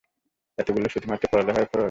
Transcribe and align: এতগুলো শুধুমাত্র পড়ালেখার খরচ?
এতগুলো 0.57 0.87
শুধুমাত্র 0.93 1.23
পড়ালেখার 1.31 1.65
খরচ? 1.65 1.79